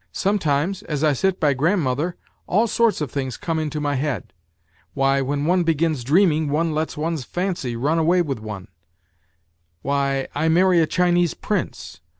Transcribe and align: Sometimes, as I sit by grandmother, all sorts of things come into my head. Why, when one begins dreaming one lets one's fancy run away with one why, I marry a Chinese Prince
Sometimes, 0.11 0.81
as 0.81 1.03
I 1.03 1.13
sit 1.13 1.39
by 1.39 1.53
grandmother, 1.53 2.15
all 2.47 2.65
sorts 2.65 3.01
of 3.01 3.11
things 3.11 3.37
come 3.37 3.59
into 3.59 3.79
my 3.79 3.93
head. 3.93 4.33
Why, 4.95 5.21
when 5.21 5.45
one 5.45 5.61
begins 5.61 6.03
dreaming 6.03 6.49
one 6.49 6.71
lets 6.73 6.97
one's 6.97 7.23
fancy 7.23 7.75
run 7.75 7.99
away 7.99 8.23
with 8.23 8.39
one 8.39 8.69
why, 9.83 10.27
I 10.33 10.49
marry 10.49 10.81
a 10.81 10.87
Chinese 10.87 11.35
Prince 11.35 12.01